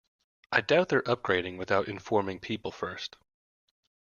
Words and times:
I 0.51 0.61
doubt 0.61 0.89
they're 0.89 1.03
upgrading 1.03 1.57
without 1.59 1.87
informing 1.87 2.39
people 2.39 2.71
first. 2.71 3.17